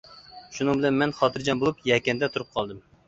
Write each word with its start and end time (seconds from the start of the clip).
شۇنىڭ 0.55 0.79
بىلەن 0.79 0.97
مەن 1.01 1.13
خاتىرجەم 1.19 1.61
بولۇپ 1.65 1.85
يەكەندە 1.91 2.31
تۇرۇپ 2.35 2.51
قالدىم. 2.59 2.81